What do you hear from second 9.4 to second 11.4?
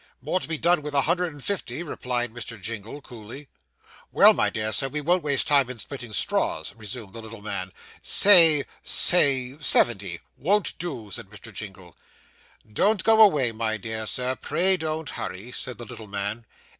seventy.' Won't do,' said